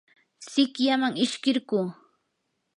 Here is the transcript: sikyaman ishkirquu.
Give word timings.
sikyaman 0.49 1.13
ishkirquu. 1.23 1.79